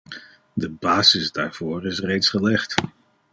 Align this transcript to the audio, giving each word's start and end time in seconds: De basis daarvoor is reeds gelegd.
De 0.53 0.69
basis 0.69 1.31
daarvoor 1.31 1.85
is 1.85 1.99
reeds 1.99 2.29
gelegd. 2.29 2.75